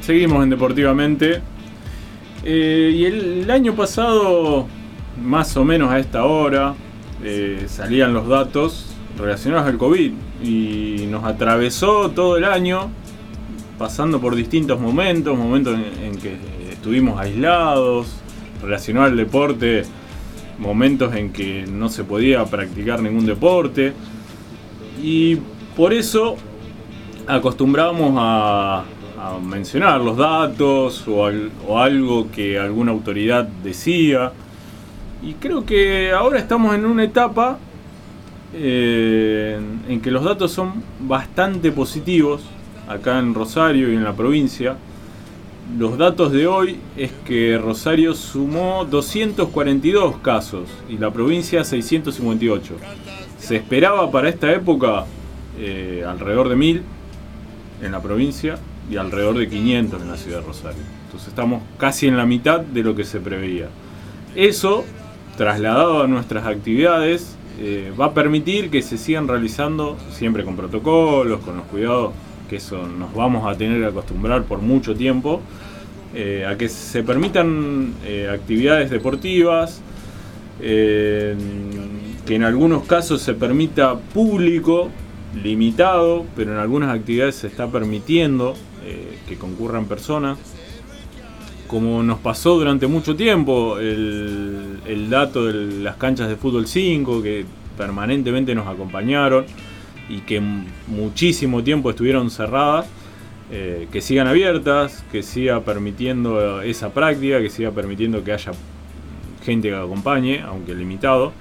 [0.00, 1.40] Seguimos en Deportivamente.
[2.44, 4.68] Eh, y el, año pasado,
[5.20, 6.74] más o menos a esta hora,
[7.24, 10.12] eh, salían los datos relacionados al COVID
[10.44, 12.90] y nos atravesó todo el año,
[13.76, 16.36] pasando por distintos momentos, momentos en, que
[16.70, 18.06] estuvimos aislados,
[18.62, 19.82] relacionado al deporte,
[20.60, 23.94] momentos en que no se podía practicar ningún deporte.
[25.02, 25.38] Y
[25.76, 26.36] por eso
[27.26, 28.84] acostumbramos a,
[29.42, 31.26] mencionar los datos o,
[31.78, 34.32] algo que alguna autoridad decía.
[35.22, 37.58] Y creo que ahora estamos en una etapa
[38.54, 39.58] eh,
[39.88, 42.42] en que los datos son bastante positivos
[42.88, 44.76] acá en Rosario y en la provincia.
[45.78, 52.74] Los datos de hoy es que Rosario sumó 242 casos y la provincia 658.
[53.38, 55.06] Se esperaba para esta época
[55.58, 56.82] eh, alrededor de 1000
[57.82, 58.58] en la provincia
[58.90, 60.82] y alrededor de 500 en la ciudad de Rosario.
[61.06, 63.68] Entonces estamos casi en la mitad de lo que se preveía.
[64.34, 64.84] Eso,
[65.36, 71.40] trasladado a nuestras actividades, eh, va a permitir que se sigan realizando siempre con protocolos,
[71.40, 72.12] con los cuidados
[72.50, 75.40] que eso nos vamos a tener que acostumbrar por mucho tiempo,
[76.14, 79.80] eh, a que se permitan eh, actividades deportivas,
[80.58, 81.36] que
[82.28, 84.90] en algunos casos se permita público
[85.42, 88.54] limitado, pero en algunas actividades se está permitiendo
[88.88, 90.38] eh, que concurran personas.
[91.66, 97.44] Como nos pasó durante mucho tiempo, el, dato de las canchas de fútbol 5 que
[97.76, 99.44] permanentemente nos acompañaron
[100.08, 100.40] y que
[100.86, 102.86] muchísimo tiempo estuvieron cerradas,
[103.50, 108.52] eh, que sigan abiertas, que siga permitiendo esa práctica, que siga permitiendo que haya
[109.44, 111.32] gente que acompañe, aunque limitado.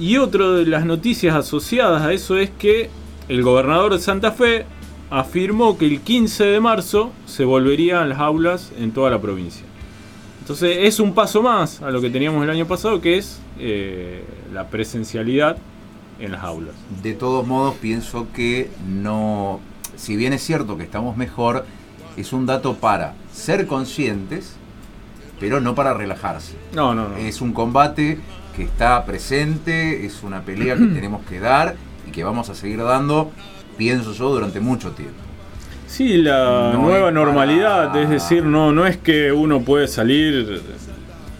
[0.00, 2.90] Y otra de las noticias asociadas a eso es que
[3.28, 4.66] el gobernador de Santa Fe
[5.10, 9.64] afirmó que el 15 de marzo se volverían las aulas en toda la provincia.
[10.40, 14.24] Entonces es un paso más a lo que teníamos el año pasado, que es eh,
[14.52, 15.58] la presencialidad
[16.18, 16.74] en las aulas.
[17.02, 19.60] De todos modos, pienso que no,
[19.96, 21.66] si bien es cierto que estamos mejor,
[22.16, 24.54] es un dato para ser conscientes,
[25.38, 26.54] pero no para relajarse.
[26.74, 27.16] No, no, no.
[27.16, 28.18] Es un combate
[28.56, 31.76] que está presente, es una pelea que tenemos que dar
[32.08, 33.30] y que vamos a seguir dando,
[33.78, 35.22] pienso yo, durante mucho tiempo.
[35.86, 40.60] Sí, la nueva normalidad, es decir, no, no es que uno puede salir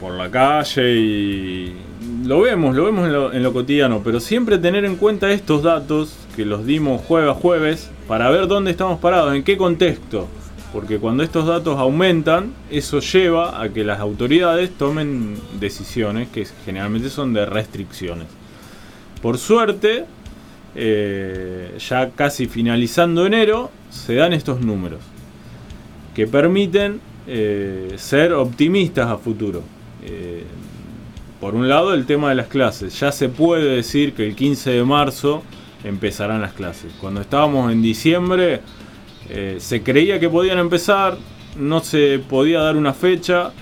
[0.00, 1.76] por la calle y
[2.24, 5.62] lo vemos, lo vemos en lo, en lo, cotidiano, pero siempre tener en cuenta estos
[5.62, 10.28] datos que los dimos jueves a jueves para ver dónde estamos parados, en qué contexto.
[10.72, 17.08] Porque cuando estos datos aumentan, eso lleva a que las autoridades tomen decisiones que generalmente
[17.08, 18.26] son de restricciones.
[19.22, 20.04] Por suerte,
[20.80, 25.00] eh, ya casi finalizando enero, se dan estos números
[26.14, 29.64] que permiten eh, ser optimistas a futuro.
[30.04, 30.44] Eh,
[31.40, 32.98] por un lado, el tema de las clases.
[33.00, 35.42] Ya se puede decir que el 15 de marzo
[35.82, 36.92] empezarán las clases.
[37.00, 38.60] Cuando estábamos en diciembre,
[39.58, 41.18] se creía que podían empezar,
[41.56, 43.52] no se podía dar una fecha,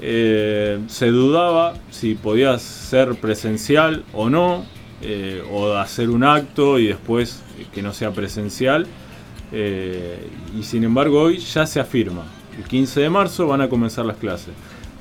[0.00, 4.64] se dudaba si podía ser presencial o no,
[5.04, 7.42] eh, o hacer un acto y después
[7.72, 8.86] que no sea presencial.
[9.52, 10.18] Eh,
[10.58, 12.24] y sin embargo hoy ya se afirma.
[12.56, 14.54] El 15 de marzo van a comenzar las clases.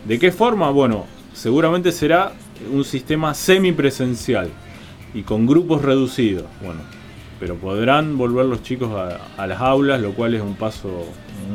[0.06, 0.70] ¿De qué forma?
[0.72, 2.34] Bueno, seguramente será
[2.72, 4.50] un sistema semipresencial
[5.14, 6.46] y con grupos reducidos.
[6.64, 6.82] Bueno,
[7.40, 8.92] pero podrán volver los chicos
[9.38, 10.90] a las aulas, lo cual es un paso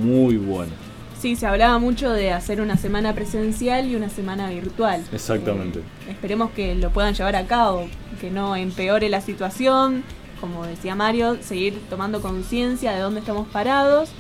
[0.03, 0.88] muy bueno.
[1.21, 5.05] Sí, se hablaba mucho de hacer una semana presencial y una semana virtual.
[5.13, 5.81] Exactamente.
[5.81, 7.89] Eh, esperemos que lo puedan llevar a cabo,
[8.21, 10.05] que no empeore la situación,
[10.41, 14.11] como decía Mario, seguir tomando conciencia de dónde estamos parados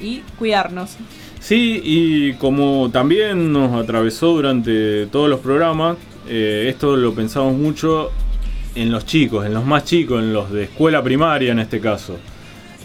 [0.00, 0.96] y cuidarnos.
[1.40, 5.96] Sí, y como también nos atravesó durante todos los programas,
[6.28, 8.10] eh, esto lo pensamos mucho
[8.76, 12.16] en los chicos, en los más chicos, en los de escuela primaria en este caso.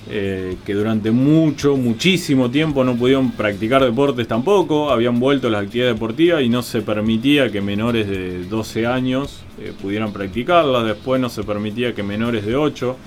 [0.07, 5.63] Eh, que durante mucho, muchísimo tiempo no pudieron practicar deportes tampoco, habían vuelto a las
[5.63, 11.19] actividades deportivas y no se permitía que menores de 12 años eh, pudieran practicarlas, después
[11.19, 12.97] no se permitía que menores de 8.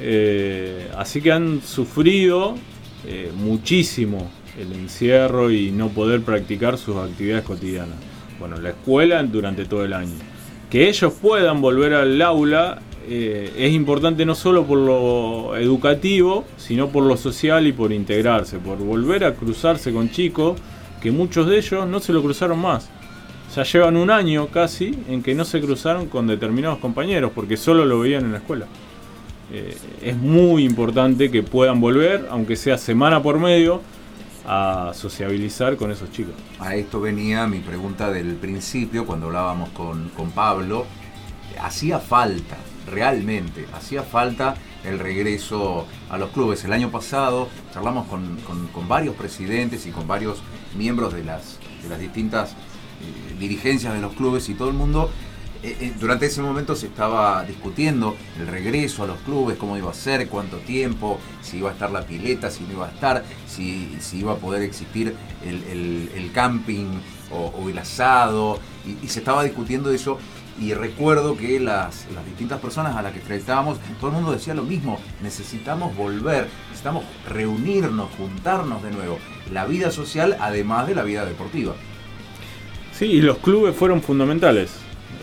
[0.00, 2.54] Eh, así que han sufrido
[3.38, 4.30] muchísimo
[4.60, 7.96] el encierro y no poder practicar sus actividades cotidianas.
[8.38, 10.14] Bueno, la escuela durante todo el año.
[10.68, 16.88] Que ellos puedan volver al aula eh, es importante no solo por lo educativo, sino
[16.88, 20.60] por lo social y por integrarse, por volver a cruzarse con chicos
[21.00, 22.90] que muchos de ellos no se lo cruzaron más.
[23.56, 27.84] Ya llevan un año casi en que no se cruzaron con determinados compañeros porque solo
[27.84, 28.66] lo veían en la escuela.
[29.50, 33.80] eh, es muy importante que puedan volver, aunque sea semana por medio,
[34.46, 36.34] a sociabilizar con esos chicos.
[36.58, 40.84] A esto venía mi pregunta del principio, cuando hablábamos con, con Pablo.
[41.60, 42.56] Hacía falta,
[42.90, 44.54] realmente, hacía falta
[44.84, 46.64] el regreso a los clubes.
[46.64, 50.38] El año pasado charlamos con, varios presidentes y con varios
[50.76, 55.10] miembros de las, de las distintas eh, dirigencias de los clubes y todo el mundo.
[55.62, 59.90] eh, eh, durante ese momento se estaba discutiendo el regreso a los clubes, cómo iba
[59.90, 63.24] a ser, cuánto tiempo, si iba a estar la pileta, si no iba a estar,
[63.48, 65.14] si, si iba a poder existir
[65.44, 66.86] el, el- camping
[67.32, 68.60] o, el asado,
[69.02, 70.18] y se estaba discutiendo eso.
[70.60, 74.54] Y recuerdo que las, las distintas personas a las que entrevistábamos, todo el mundo decía
[74.54, 79.18] lo mismo, necesitamos volver, necesitamos reunirnos, juntarnos de nuevo.
[79.52, 81.74] La vida social además de la vida deportiva.
[82.92, 84.72] Sí, y los clubes fueron fundamentales.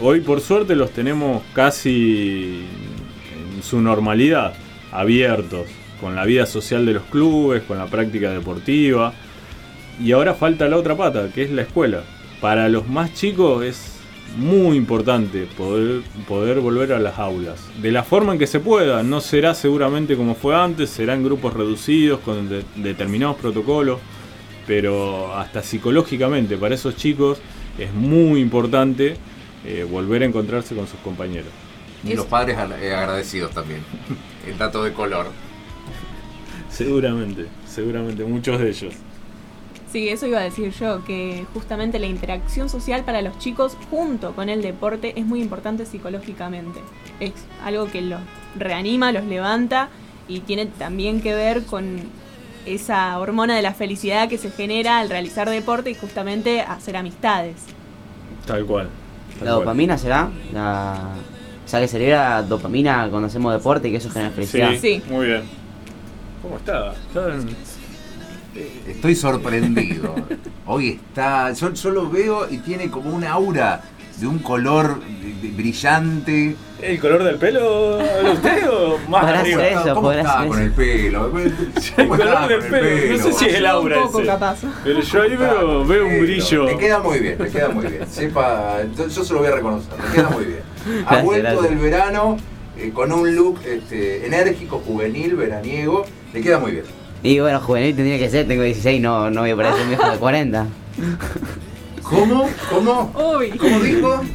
[0.01, 2.63] Hoy por suerte los tenemos casi
[3.55, 4.53] en su normalidad,
[4.93, 5.67] abiertos,
[5.99, 9.13] con la vida social de los clubes, con la práctica deportiva.
[10.01, 12.03] Y ahora falta la otra pata, que es la escuela.
[12.39, 13.94] Para los más chicos es
[14.37, 17.59] muy importante poder, poder volver a las aulas.
[17.81, 21.23] De la forma en que se pueda, no será seguramente como fue antes, será en
[21.23, 23.99] grupos reducidos, con de- determinados protocolos
[24.67, 27.37] pero hasta psicológicamente para esos chicos
[27.77, 29.15] es muy importante
[29.63, 31.49] eh, volver a encontrarse con sus compañeros.
[32.03, 33.81] Y los padres eh, agradecidos también.
[34.47, 35.27] El dato de color.
[36.69, 38.93] Seguramente, seguramente muchos de ellos.
[39.91, 44.33] Sí, eso iba a decir yo, que justamente la interacción social para los chicos junto
[44.35, 46.79] con el deporte es muy importante psicológicamente.
[47.19, 47.31] Es
[47.63, 48.19] algo que los
[48.57, 49.89] reanima, los levanta
[50.27, 51.99] y tiene también que ver con
[52.65, 57.55] esa hormona de la felicidad que se genera al realizar deporte y justamente hacer amistades.
[58.45, 58.89] Tal cual.
[59.37, 59.59] tal ¿La cual.
[59.65, 60.29] dopamina será?
[60.51, 61.09] La...
[61.63, 64.71] O sea, que se libera dopamina cuando hacemos deporte y que eso genera felicidad.
[64.73, 65.03] Sí, Sí.
[65.09, 65.43] muy bien.
[66.41, 66.91] ¿Cómo está?
[66.93, 67.55] Está en-
[68.87, 70.15] Estoy sorprendido.
[70.65, 71.51] Hoy está.
[71.53, 73.81] Yo, yo lo veo y tiene como un aura
[74.17, 74.99] de un color
[75.55, 76.55] brillante.
[76.81, 79.61] ¿El color del pelo de usted o más Podrá arriba?
[79.61, 80.65] ser eso, ¿Cómo podrá está ser con eso.
[80.67, 81.37] el pelo?
[81.39, 81.53] El
[82.07, 83.17] ¿Cómo color del pelo.
[83.17, 84.27] No sé si es el aura un poco ese.
[84.27, 84.57] capaz.
[84.83, 86.65] Pero yo ahí veo, veo un brillo.
[86.65, 88.07] Le queda muy bien, le queda muy bien.
[88.09, 90.59] Sepa, yo, yo se lo voy a reconocer, le queda muy bien.
[90.85, 91.69] Ha Gracias, vuelto gracias.
[91.69, 92.37] del verano
[92.77, 96.05] eh, con un look este, enérgico, juvenil, veraniego.
[96.33, 96.85] Le queda muy bien.
[97.25, 100.09] Y bueno, juvenil tendría que ser, tengo 16, no, no voy a parecer un viejo
[100.11, 100.65] de 40.
[102.03, 102.47] ¿Cómo?
[102.69, 103.11] ¿Cómo?
[103.37, 103.49] Uy.
[103.51, 104.21] ¿Cómo dijo?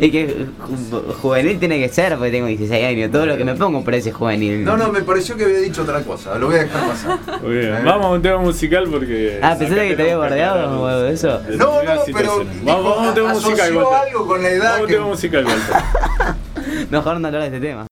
[0.00, 0.46] Y que
[0.92, 3.10] ju- juvenil tiene que ser, porque tengo 16 años.
[3.10, 4.64] Todo lo que me pongo parece juvenil.
[4.64, 6.38] No, no, me pareció que había dicho otra cosa.
[6.38, 7.18] Lo voy a dejar pasar.
[7.42, 7.74] Muy bien.
[7.74, 7.80] Eh.
[7.84, 9.40] Vamos a un tema musical porque.
[9.42, 11.40] Ah, pensé que te había aclarar o algo de eso.
[11.56, 14.08] No, no, pero Vamos, vamos a un tema musical, asoció Walter.
[14.08, 16.86] algo con la edad Vamos a un que- tema musical, Walter.
[16.90, 17.86] Mejor no hablar de este tema.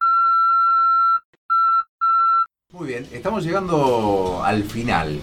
[2.76, 5.18] Muy bien, estamos llegando al final.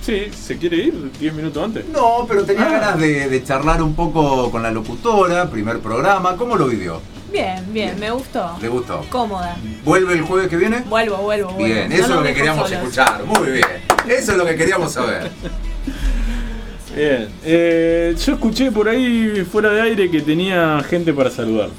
[0.00, 1.86] Sí, ¿se quiere ir 10 minutos antes?
[1.88, 2.70] No, pero tenía Ah.
[2.70, 6.36] ganas de, de charlar un poco con la locutora, primer programa.
[6.36, 7.00] ¿Cómo lo vivió?
[7.32, 8.56] Bien, bien, me gustó.
[8.60, 9.04] ¿Le gustó?
[9.10, 9.56] Cómoda.
[9.84, 10.80] ¿Vuelve el jueves que viene?
[10.88, 11.64] Vuelvo, vuelvo, vuelvo.
[11.74, 12.82] Bien, No eso es lo que queríamos solos.
[12.82, 13.24] escuchar.
[13.24, 13.66] Muy bien.
[14.08, 15.30] Eso es lo que queríamos saber.
[16.94, 17.28] Bien.
[17.44, 21.70] Eh, yo escuché por ahí fuera de aire que tenía gente para saludar.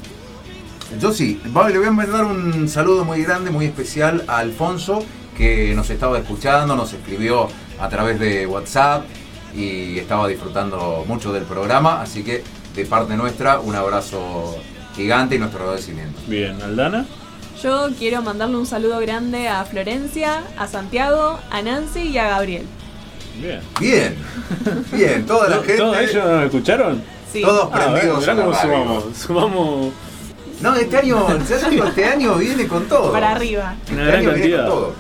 [1.00, 5.04] Yo sí, le voy a mandar un saludo muy grande, muy especial a Alfonso,
[5.38, 7.48] que nos estaba escuchando, nos escribió
[7.80, 9.04] a través de WhatsApp
[9.56, 12.44] y estaba disfrutando mucho del programa, así que
[12.76, 14.56] de parte nuestra un abrazo
[14.96, 16.20] gigante y nuestro agradecimiento.
[16.28, 17.06] Bien, Aldana.
[17.62, 22.66] Yo quiero mandarle un saludo grande a Florencia, a Santiago, a Nancy y a Gabriel.
[23.42, 23.60] Bien.
[23.80, 24.16] Bien,
[24.94, 25.78] bien, toda la gente...
[25.78, 27.02] ¿Todos ellos nos escucharon?
[27.32, 27.42] Sí.
[27.42, 29.04] Todos Ah, prendidos mirá cómo sumamos.
[29.18, 29.88] Sumamos
[30.62, 31.28] No, este año,
[31.88, 33.12] este año viene con todo.
[33.12, 33.76] Para arriba.
[33.82, 34.68] Este una gran año viene con cantidad.
[34.68, 34.94] todo.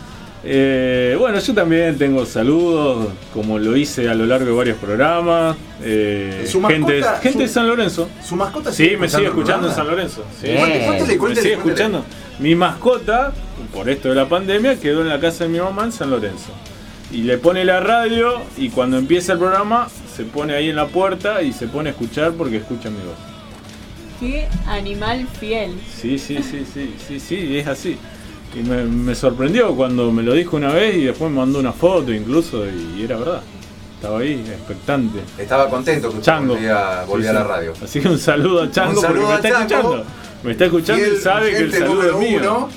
[0.47, 5.55] Eh, bueno, yo también tengo saludos, como lo hice a lo largo de varios programas.
[5.81, 8.09] Eh, Su gente, mascota- gente de San Lorenzo.
[8.23, 9.73] Su mascota Sí, me sigue escuchando en?
[9.73, 10.23] San Lorenzo.
[10.39, 10.47] Sí.
[10.47, 10.59] Bien.
[10.59, 11.85] Cuéntale, cuéntale, Me cuéntale, sigue cuéntale.
[11.85, 12.05] escuchando.
[12.39, 13.31] Mi mascota,
[13.73, 16.51] por esto de la pandemia, quedó en la casa de mi mamá en San Lorenzo.
[17.11, 20.85] Y le pone la radio y cuando empieza el programa se pone ahí en la
[20.87, 23.15] puerta y se pone a escuchar porque escucha mi voz.
[24.19, 25.73] Qué animal fiel.
[25.99, 27.97] Sí, sí, sí, sí, sí, sí, es así.
[28.55, 31.73] Y me, me sorprendió cuando me lo dijo una vez y después me mandó una
[31.73, 33.41] foto incluso y, era verdad.
[33.95, 35.19] Estaba ahí, expectante.
[35.37, 36.53] Estaba contento que Chango.
[36.53, 37.73] volvía, volvía Sí, a la radio.
[37.83, 39.89] Así que un saludo a Chango saludo porque me a está Chango.
[39.95, 40.05] escuchando.
[40.43, 42.39] Me está escuchando y sabe que el saludo es mío.
[42.39, 42.69] uno,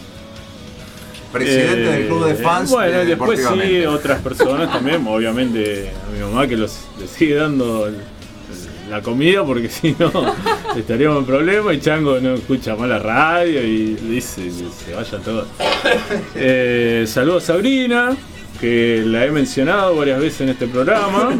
[1.33, 2.71] presidente Eh, del club de fans.
[2.71, 7.07] Bueno, de y después sí, otras personas también, obviamente a mi mamá que los, le
[7.07, 7.97] sigue dando el-
[8.88, 10.11] la comida porque si no
[10.76, 14.50] estaríamos en problema y Chango no escucha más la radio y dice que
[14.85, 15.47] se vaya todo.
[16.35, 18.16] Eh, saludos a Sabrina,
[18.61, 21.35] que la he mencionado varias veces en este programa.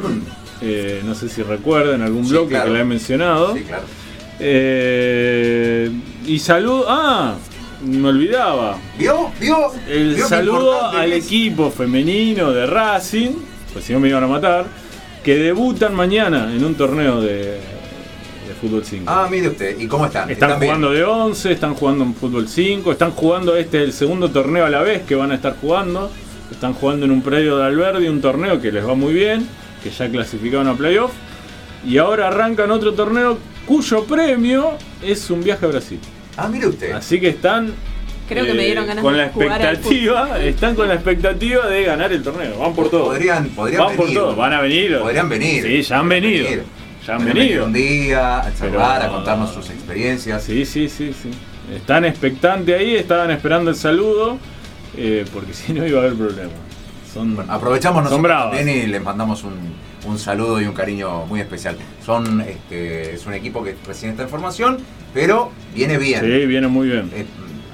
[0.61, 2.67] Eh, no sé si recuerdan algún Sí, bloque claro.
[2.67, 3.55] que la he mencionado.
[3.55, 3.85] Sí, claro.
[4.40, 5.90] Eh,
[6.26, 6.87] y saludo.
[6.88, 7.35] Ah,
[7.85, 8.76] me olvidaba.
[8.99, 9.31] ¿Vio?
[9.40, 9.71] ¿Vio?
[9.88, 13.31] El ¿Vio qué saludo al equipo femenino de Racing,
[13.73, 14.67] pues si no me iban a matar,
[15.23, 17.59] que debutan mañana en un torneo de,
[18.49, 19.05] de fútbol 5.
[19.07, 19.79] Ah, mire usted.
[19.79, 20.31] ¿Y cómo están?
[20.31, 24.65] están jugando de 11, están jugando en fútbol 5, están jugando este el segundo torneo
[24.65, 26.11] a la vez que van a estar jugando.
[26.51, 29.47] Están jugando en un predio de Alberdi, un torneo que les va muy bien,
[29.83, 31.13] que ya clasificaron a playoff.
[31.85, 34.73] Y ahora arrancan otro torneo cuyo premio
[35.03, 36.01] es un viaje a Brasil.
[36.37, 36.93] Ah, mire usted.
[36.93, 37.73] Así que están
[38.28, 41.66] Creo que me eh, dieron ganas con de la jugar expectativa, están con la expectativa
[41.66, 42.58] de ganar el torneo.
[42.58, 43.04] Van por todo.
[43.06, 44.18] Podrían, podrían Van por venir.
[44.20, 44.99] todo, van a venir.
[44.99, 45.62] Podrían venir.
[45.62, 46.44] Sí, ya han venido.
[46.44, 46.62] venir.
[47.06, 47.64] Ya han Podrían venido.
[47.64, 50.42] un día a charlar, Pero- a contarnos sus experiencias.
[50.42, 51.30] Sí, sí, sí, sí.
[51.75, 54.38] Están expectantes ahí, estaban esperando el saludo,
[54.97, 56.50] eh, porque si no iba a haber problema.
[57.12, 59.54] Son, Bueno, aprovechamos nosotros también y les mandamos un,
[60.06, 61.76] un saludo y un cariño muy especial.
[62.04, 64.78] Son, este, es un equipo que recién está en formación,
[65.14, 66.20] pero viene bien.
[66.20, 67.11] Sí, viene muy bien.
[67.14, 67.25] Eh,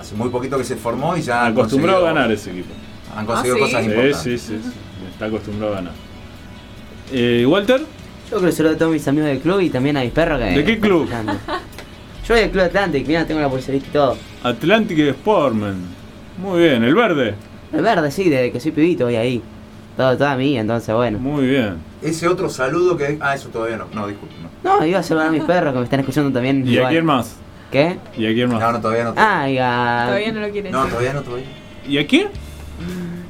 [0.04, 2.73] hace muy poquito que se formó y ya han Acostumbrado a ganar ese equipo.
[3.16, 3.64] Han conseguido Ah, ¿sí?
[3.73, 4.20] cosas Sí, importantes.
[4.23, 4.70] sí, sí, sí.
[5.12, 5.92] Está acostumbrado a ganar.
[7.12, 7.80] Eh, Walter,
[8.30, 10.44] Yo quiero saludar a todos mis amigos del club y también a mis perros que.
[10.46, 11.08] ¿De qué club?
[12.26, 14.16] Yo voy del Club Atlantic, mira, tengo la pulserita y todo.
[14.42, 15.76] Atlantic Sportman.
[16.38, 17.34] Muy bien, el verde.
[17.73, 19.42] El verde, sí, desde que soy pibito voy ahí.
[19.96, 21.18] Todo, toda mía, entonces bueno.
[21.18, 21.76] Muy bien.
[22.02, 23.18] Ese otro saludo que.
[23.20, 23.87] Ah, eso todavía no.
[23.92, 24.34] No, disculpe.
[24.64, 26.66] No, No, iba a saludar a mis perros que me están escuchando también.
[26.66, 26.90] ¿Y a igual.
[26.92, 27.37] quién más?
[27.75, 27.97] ¿Qué?
[28.16, 28.61] ¿Y a quién más?
[28.61, 29.14] no, no, todavía no.
[29.16, 30.04] Ah, y a.
[30.07, 31.47] Todavía no lo quiere No, todavía no, todavía.
[31.88, 32.28] ¿Y a quién?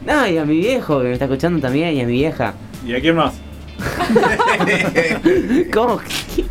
[0.04, 2.52] No, y a mi viejo que me está escuchando también y a mi vieja.
[2.86, 3.32] ¿Y a quién más?
[5.72, 5.96] ¿Cómo?
[5.98, 6.44] que-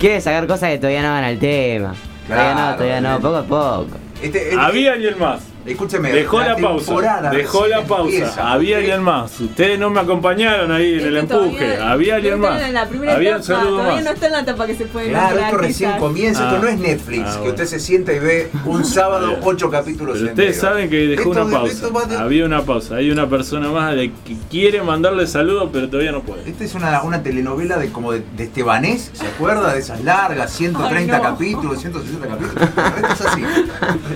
[0.00, 1.94] Quiere sacar cosas que todavía no van al tema.
[2.28, 3.96] todavía no, Claro, todavía no, poco a poco.
[4.22, 5.40] Este- este- Había alguien más.
[5.66, 6.12] Escúcheme.
[6.12, 7.30] Dejó la, pausa.
[7.32, 8.02] Dejó la pausa.
[8.16, 8.52] empieza.
[8.52, 9.40] Había alguien más.
[9.40, 11.56] Ustedes no me acompañaron ahí en el empuje.
[11.58, 12.62] todavía- Había alguien más.
[12.62, 14.04] En la primera Había un etapa, saludo todavía más.
[14.04, 16.00] no está en la etapa que se puede Claro, nombrar, esto recién quizás.
[16.00, 16.52] comienza, Ah.
[16.54, 17.50] esto no es Netflix, Ah, que bueno.
[17.50, 21.44] usted se sienta y ve un sábado ocho capítulos Pero ustedes saben que dejó Esto-
[21.46, 21.88] una pausa.
[22.08, 22.96] de- Había una pausa.
[22.96, 26.48] Hay una persona más de que quiere mandarle saludos, pero todavía no puede.
[26.50, 29.72] Esta es una, una telenovela de como de, de Estebanés, ¿se acuerda?
[29.72, 31.28] De esas largas, 130 Ay, no.
[31.30, 32.62] capítulos, 160 capítulos.
[32.64, 33.42] Esto es así.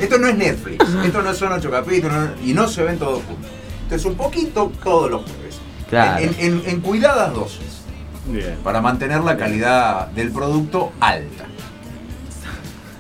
[0.00, 3.50] Esto no es Netflix, esto no son ocho capítulos y no se ven todos juntos.
[3.85, 5.59] Esto es un poquito todos los jueves.
[5.88, 6.19] Claro.
[6.25, 7.83] En, en- en cuidadas dosis,
[8.26, 8.57] Bien.
[8.64, 11.45] para mantener la calidad del producto alta.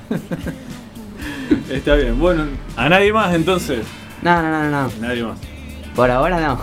[1.70, 2.18] Está bien.
[2.18, 2.44] Bueno,
[2.76, 3.84] a nadie más entonces.
[4.22, 4.90] No, no, no, no.
[5.00, 5.38] Nadie más.
[5.94, 6.58] Por ahora no.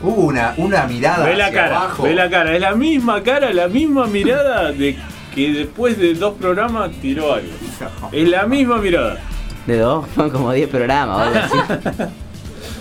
[0.00, 1.76] Hubo una, una mirada Ve la hacia cara.
[1.80, 2.02] abajo.
[2.04, 2.54] Ve la cara.
[2.54, 4.96] Es la misma cara, la misma mirada de
[5.34, 7.48] que después de dos programas tiró algo.
[8.12, 9.18] Es la misma mirada.
[9.66, 12.02] De dos, fueron como 10 programas o algo así.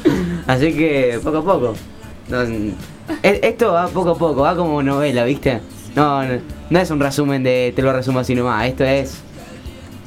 [0.47, 1.73] Así que poco a poco.
[2.29, 5.59] No, e- esto va poco a poco, va como novela, ¿viste?
[5.95, 9.17] No, no, no es un resumen de te lo resumo así nomás, esto es.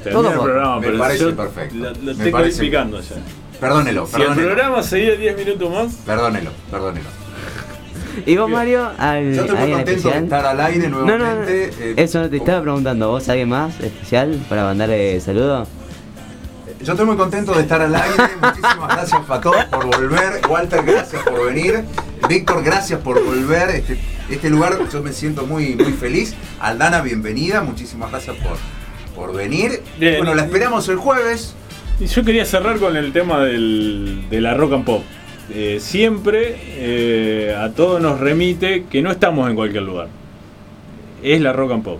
[0.05, 0.31] El poco.
[0.43, 1.75] programa, Me parece yo perfecto.
[1.75, 3.15] Lo, lo Me estoy parece- calificando ya.
[3.59, 4.47] Perdónelo, Si el perdónelo.
[4.47, 7.05] programa seguía 10 minutos más, Perdónelo, perdónelo.
[8.25, 8.49] ¿Y vos.
[8.49, 8.89] Mario?
[8.97, 10.23] ¿Al, Yo estoy muy contento de especial?
[10.23, 11.65] estar al aire No, no, no, nuevamente.
[11.79, 13.09] eh, eso no te estaba preguntando.
[13.09, 15.67] ¿Vos alguien más especial para mandarle saludo?
[16.83, 18.23] Yo estoy muy contento de estar al aire.
[18.41, 20.41] Muchísimas gracias, Fató, por volver.
[20.49, 21.83] Walter, gracias por venir.
[22.27, 23.69] Víctor, gracias por volver.
[23.69, 26.33] Este, este lugar yo me siento muy, muy feliz.
[26.59, 27.61] Aldana, bienvenida.
[27.61, 28.57] Muchísimas gracias por,
[29.15, 29.83] por venir.
[29.99, 30.17] Bien.
[30.17, 31.53] Bueno, la esperamos el jueves.
[31.99, 35.03] Y yo quería cerrar con el tema del, de la rock and pop.
[35.53, 40.07] Eh, siempre eh, a todos nos remite que no estamos en cualquier lugar.
[41.21, 41.99] Es la rock and pop.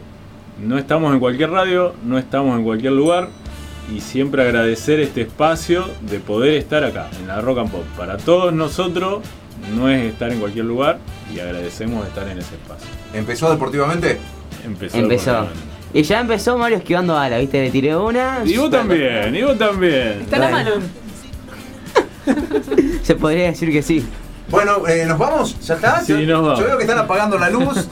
[0.59, 3.29] No estamos en cualquier radio, no estamos en cualquier lugar.
[3.93, 7.83] Y siempre agradecer este espacio de poder estar acá, en la rock and pop.
[7.97, 9.19] Para todos nosotros
[9.75, 10.99] no es estar en cualquier lugar
[11.33, 12.87] y agradecemos estar en ese espacio.
[13.13, 14.17] ¿Empezó deportivamente?
[14.63, 14.97] Empezó.
[14.97, 15.31] Empezó.
[15.31, 15.71] deportivamente.
[15.93, 17.61] Y ya empezó Mario esquivando balas, ¿viste?
[17.61, 18.43] Le tiré una.
[18.45, 20.21] Y vos también, y vos también.
[20.21, 20.71] Está en la mano.
[23.03, 24.05] Se podría decir que sí.
[24.51, 25.57] Bueno, eh, ¿nos vamos?
[25.65, 26.01] ¿Ya está?
[26.03, 26.59] Sí, Yo- nos vamos.
[26.59, 27.87] Yo veo que están apagando la luz.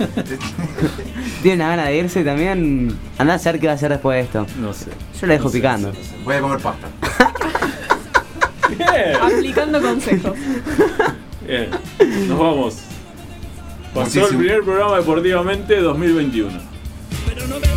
[1.42, 2.98] ¿Tiene una gana de irse también?
[3.18, 4.46] Andá a saber qué va a hacer después de esto.
[4.60, 4.88] No sé.
[5.20, 5.88] Yo la dejo No sé, picando.
[5.90, 6.16] no sé.
[6.26, 6.88] Voy a comer pasta.
[8.70, 9.16] Bien.
[9.22, 10.34] Aplicando consejos.
[11.48, 11.70] Bien,
[12.28, 12.76] nos vamos.
[13.94, 14.28] Pasó Muchísimo.
[14.28, 16.52] el primer programa Deportivamente 2021.
[17.28, 17.68] Pero no me